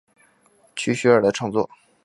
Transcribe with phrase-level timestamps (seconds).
[0.75, 1.69] 区雪儿的创作。